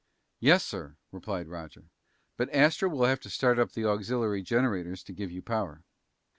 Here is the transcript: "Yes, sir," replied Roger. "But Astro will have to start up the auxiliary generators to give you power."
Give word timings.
"Yes, 0.39 0.65
sir," 0.65 0.97
replied 1.11 1.47
Roger. 1.47 1.91
"But 2.35 2.51
Astro 2.51 2.89
will 2.89 3.05
have 3.05 3.19
to 3.19 3.29
start 3.29 3.59
up 3.59 3.73
the 3.73 3.85
auxiliary 3.85 4.41
generators 4.41 5.03
to 5.03 5.13
give 5.13 5.29
you 5.31 5.43
power." 5.43 5.83